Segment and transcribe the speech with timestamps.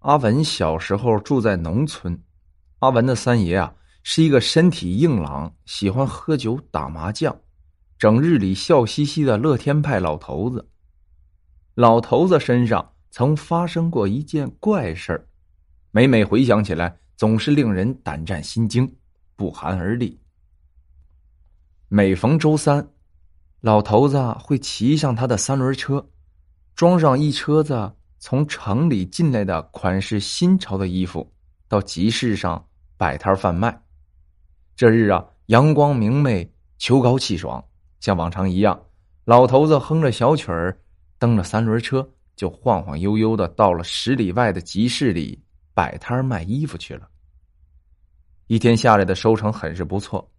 [0.00, 2.22] 阿文小时候住在农村，
[2.78, 7.38] 阿文的三爷啊是一个身体硬朗、喜欢喝酒打麻将、
[7.98, 10.66] 整日里笑嘻嘻的乐天派老头子。
[11.74, 15.26] 老头子身上曾发生过一件怪事儿，
[15.90, 18.96] 每每回想起来，总是令人胆战心惊、
[19.36, 20.18] 不寒而栗。
[21.88, 22.88] 每逢周三，
[23.60, 26.08] 老头子会骑上他的三轮车，
[26.74, 27.92] 装上一车子。
[28.20, 31.26] 从城里进来的款式新潮的衣服，
[31.66, 32.62] 到集市上
[32.98, 33.82] 摆摊贩卖。
[34.76, 37.64] 这日啊，阳光明媚，秋高气爽，
[37.98, 38.78] 像往常一样，
[39.24, 40.78] 老头子哼着小曲儿，
[41.18, 42.06] 蹬着三轮车，
[42.36, 45.42] 就晃晃悠悠的到了十里外的集市里
[45.72, 47.08] 摆摊卖衣服去了。
[48.48, 50.30] 一天下来的收成很是不错，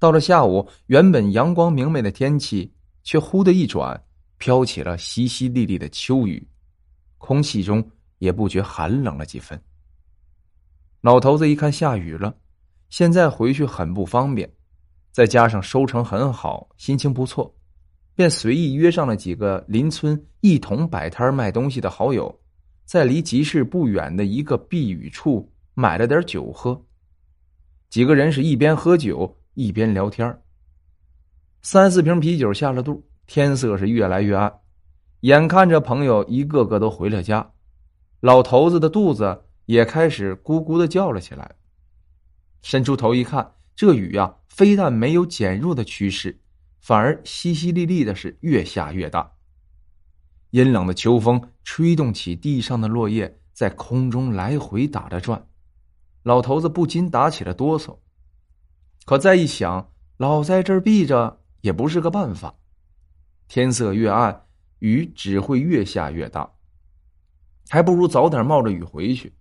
[0.00, 2.74] 到了下午，原本阳光明媚的天气，
[3.04, 4.02] 却忽的一转，
[4.38, 6.44] 飘起了淅淅沥沥的秋雨。
[7.20, 7.86] 空气中
[8.18, 9.62] 也不觉寒冷了几分。
[11.02, 12.34] 老头子一看下雨了，
[12.88, 14.50] 现在回去很不方便，
[15.12, 17.54] 再加上收成很好，心情不错，
[18.14, 22.40] 便随意约上了几个邻村一同摆摊卖东西的好友，
[22.84, 26.82] 在离集市不远的一个避雨处买了点酒喝。
[27.90, 30.42] 几个人是一边喝酒一边聊天
[31.62, 34.52] 三四瓶啤酒下了肚，天色是越来越暗。
[35.20, 37.52] 眼看着朋友一个个都回了家，
[38.20, 41.56] 老头子的肚子也开始咕咕的叫了起来。
[42.62, 46.40] 伸出头一看，这雨呀，非但没有减弱的趋势，
[46.80, 49.32] 反而淅淅沥沥的是越下越大。
[50.50, 55.46] 阴冷的秋风吹动起地上的落叶，在空中来回打着转，
[56.22, 57.98] 老头子不禁打起了哆嗦。
[59.04, 62.54] 可再一想，老在这儿避着也不是个办法。
[63.48, 64.46] 天色越暗。
[64.80, 66.50] 雨只会越下越大，
[67.68, 69.32] 还不如早点冒着雨回去。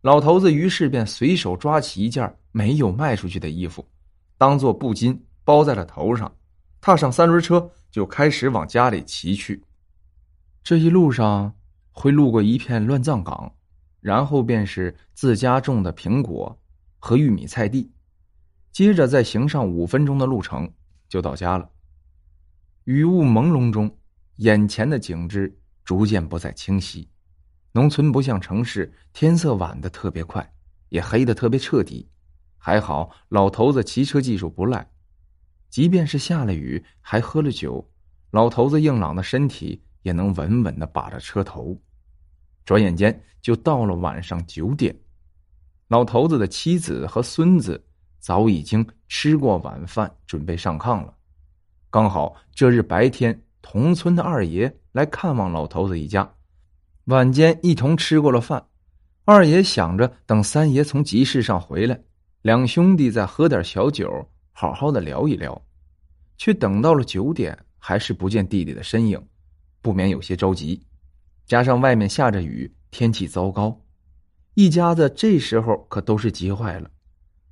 [0.00, 3.86] 老头子于是便随手抓起一件没有卖出去的衣服，
[4.38, 6.34] 当做布巾包在了头上，
[6.80, 9.62] 踏上三轮车就开始往家里骑去。
[10.62, 11.54] 这一路上
[11.92, 13.54] 会路过一片乱葬岗，
[14.00, 16.58] 然后便是自家种的苹果
[16.98, 17.92] 和玉米菜地，
[18.72, 20.72] 接着再行上五分钟的路程
[21.10, 21.68] 就到家了。
[22.84, 23.94] 雨雾朦胧中。
[24.40, 27.06] 眼前的景致逐渐不再清晰，
[27.72, 30.50] 农村不像城市，天色晚的特别快，
[30.88, 32.08] 也黑的特别彻底。
[32.56, 34.90] 还好老头子骑车技术不赖，
[35.68, 37.86] 即便是下了雨，还喝了酒，
[38.30, 41.78] 老头子硬朗的身体也能稳稳的把着车头。
[42.64, 44.98] 转眼间就到了晚上九点，
[45.88, 47.84] 老头子的妻子和孙子
[48.18, 51.14] 早已经吃过晚饭，准备上炕了。
[51.90, 53.38] 刚好这日白天。
[53.62, 56.34] 同村的二爷来看望老头子一家，
[57.04, 58.66] 晚间一同吃过了饭。
[59.24, 62.00] 二爷想着等三爷从集市上回来，
[62.42, 65.62] 两兄弟再喝点小酒，好好的聊一聊。
[66.36, 69.22] 却等到了九点，还是不见弟弟的身影，
[69.82, 70.82] 不免有些着急。
[71.44, 73.78] 加上外面下着雨，天气糟糕，
[74.54, 76.90] 一家子这时候可都是急坏了。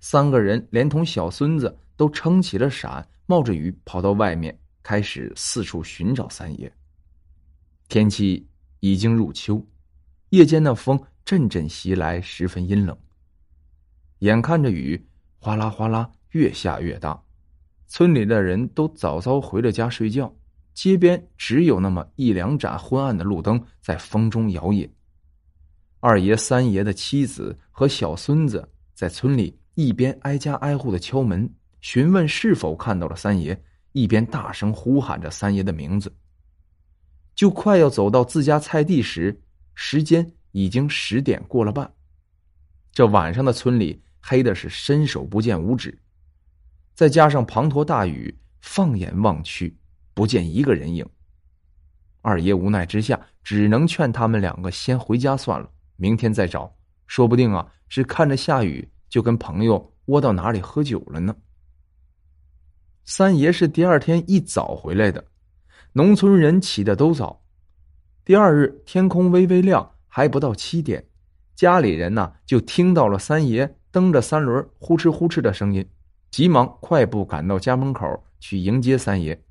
[0.00, 4.58] 三个人连同小孙子都撑起了伞，冒着雨跑到外面。
[4.82, 6.72] 开始四处寻找三爷。
[7.88, 8.46] 天气
[8.80, 9.64] 已经入秋，
[10.30, 12.96] 夜间的风阵阵袭来，十分阴冷。
[14.20, 15.04] 眼看着雨
[15.38, 17.22] 哗啦哗啦越下越大，
[17.86, 20.34] 村里的人都早早回了家睡觉，
[20.72, 24.88] 街边只有那么一两盏昏暗的路灯在风中摇曳。
[26.00, 31.48] 二爷、三爷的妻子和小孙子在村里一边挨家挨户的敲门，
[31.80, 33.62] 询问是否看到了三爷。
[33.92, 36.14] 一边大声呼喊着三爷的名字，
[37.34, 39.42] 就快要走到自家菜地时，
[39.74, 41.92] 时间已经十点过了半。
[42.92, 45.98] 这晚上的村里黑的是伸手不见五指，
[46.94, 49.76] 再加上滂沱大雨，放眼望去
[50.14, 51.06] 不见一个人影。
[52.20, 56.74] 二爷无奈之下，只能劝他们两个先回家算了，明天再找，
[57.06, 61.34] 说不定啊是看着下雨就跟朋友窝到哪里喝酒了呢。
[63.04, 65.24] 三爷是第二天一早回来的，
[65.92, 67.42] 农村人起的都早。
[68.24, 71.04] 第二日天空微微亮，还不到七点，
[71.56, 75.84] 家里人呢就听到了三爷蹬着三轮呼哧呼哧的声音，
[76.30, 79.42] 急忙快步赶到家门口去迎接三爷。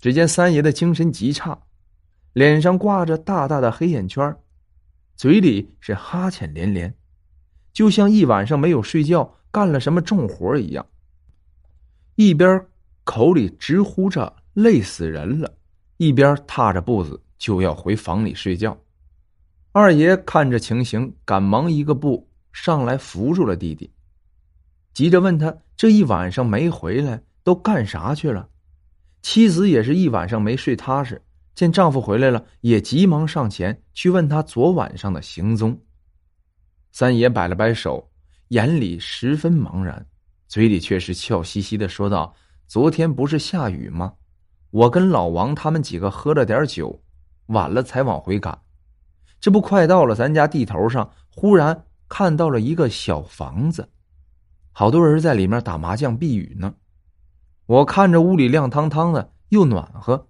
[0.00, 1.56] 只见三爷的精神极差，
[2.32, 4.34] 脸上挂着大大的黑眼圈，
[5.14, 6.92] 嘴里是哈欠连连，
[7.72, 10.84] 就像一晚上没有睡觉，干了什么重活一样。
[12.24, 12.64] 一边
[13.02, 15.52] 口里直呼着累死人了，
[15.96, 18.78] 一边踏着步子就要回房里睡觉。
[19.72, 23.90] 二爷看着情形，赶忙一个步上来扶住了弟弟，
[24.94, 28.48] 急着问他这一晚上没回来，都干啥去了？
[29.20, 31.20] 妻子也是一晚上没睡踏实，
[31.56, 35.76] 见丈夫回来了，也急忙上前去问他昨晚上的行踪。
[36.92, 38.08] 三爷摆了摆手，
[38.48, 40.06] 眼里十分茫然，
[40.52, 42.34] 嘴里却是笑嘻嘻的说道
[42.68, 44.16] ：“昨天不是下雨吗？
[44.68, 47.02] 我跟老王他们几个喝了点酒，
[47.46, 48.60] 晚了才往回赶。
[49.40, 53.88] 这不快到了咱家地头上，忽然看到了一个小房子，
[54.72, 56.74] 好多人在里面打麻将避雨呢。
[57.64, 60.28] 我看着屋里亮堂堂的，又暖和，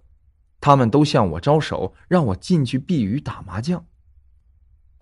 [0.61, 3.85] 他们都向我招手，让我进去避雨打麻将。”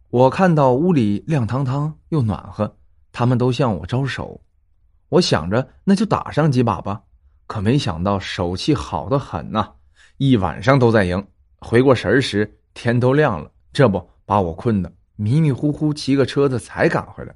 [0.10, 2.80] 我看到屋里亮堂堂又暖和，
[3.12, 4.42] 他们都向我招手，
[5.12, 7.02] 我想着那就打上几把吧，
[7.46, 9.74] 可没想到手气好的很呐，
[10.16, 11.28] 一晚上都在赢。
[11.60, 17.36] 回过神时，天都亮了，这不把我困的迷迷糊糊，骑个车子才赶回来。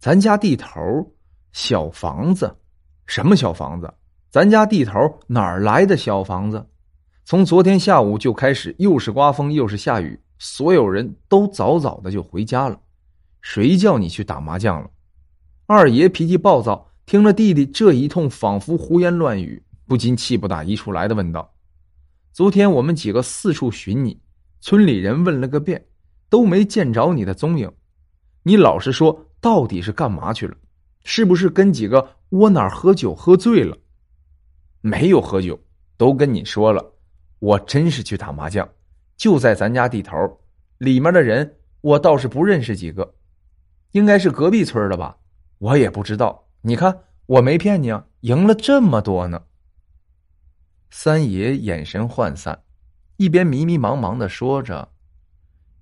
[0.00, 0.76] 咱家地头
[1.52, 2.52] 小房子，
[3.06, 3.94] 什么小房子？
[4.28, 6.68] 咱家地头哪儿来的小房子？
[7.24, 10.20] 从昨天下午就开始，又是刮风又是下雨。
[10.40, 12.80] 所有人都早早的就回家了，
[13.40, 14.90] 谁叫你去打麻将了？
[15.70, 21.54] 二爷脾气暴躁，听了弟弟这一通仿佛胡言乱语，不禁气不打一处来的问道
[22.32, 24.18] ：“昨天我们几个四处寻你，
[24.62, 25.84] 村里人问了个遍，
[26.30, 27.70] 都没见着你的踪影。
[28.44, 30.56] 你老实说，到底是干嘛去了？
[31.04, 33.76] 是不是跟几个窝囊喝酒喝醉了？
[34.80, 35.60] 没有喝酒，
[35.98, 36.82] 都跟你说了，
[37.40, 38.66] 我真是去打麻将。”
[39.18, 40.16] 就在咱家地头，
[40.78, 43.16] 里面的人我倒是不认识几个，
[43.92, 45.14] 应该是隔壁村的吧，
[45.58, 46.46] 我也不知道。
[46.60, 49.42] 你看我没骗你啊，赢了这么多呢。
[50.90, 52.58] 三爷眼神涣散，
[53.16, 54.88] 一边迷迷茫茫的说着，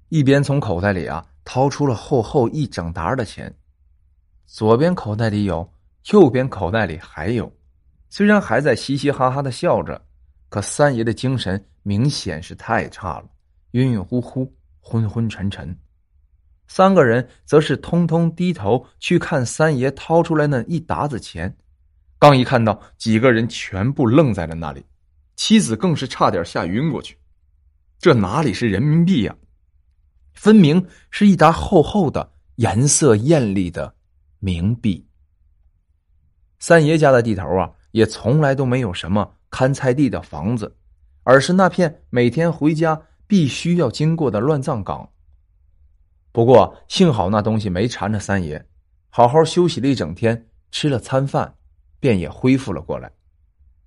[0.08, 3.54] 一边从口袋里啊掏出了厚厚一整沓的钱，
[4.46, 5.72] 左边口袋里有，
[6.12, 7.52] 右边口袋里还有。
[8.08, 10.02] 虽然还在嘻嘻哈哈的笑着。
[10.48, 13.28] 可三爷的精神明显是太差了，
[13.72, 14.50] 晕晕乎乎、
[14.80, 15.76] 昏昏沉沉。
[16.68, 21.56] 三个人则是通通低头去看三爷掏出来那一沓子钱，
[22.18, 24.84] 刚一看到，几个人全部愣在了那里，
[25.36, 27.16] 妻子更是差点吓晕过去。
[27.98, 29.34] 这哪里是人民币呀？
[30.34, 33.94] 分明是一沓厚厚的、颜色艳丽的
[34.40, 35.06] 冥币。
[36.58, 39.34] 三爷家的地头啊，也从来都没有什么。
[39.48, 40.76] 看菜地的房子，
[41.22, 45.08] 而是那片每天回家必须要经过的乱葬岗。
[46.36, 48.62] 不过幸好那东西没缠着三爷，
[49.08, 51.50] 好好休息了一整天，吃了餐饭，
[51.98, 53.10] 便也恢复了过来。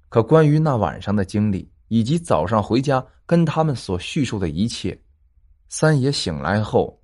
[0.10, 5.00] 可关于那晚上的经历，以及早上回家跟他们所叙述的一切，
[5.68, 7.00] 三爷醒来后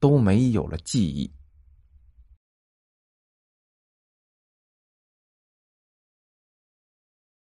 [0.00, 1.32] 都没有了记忆。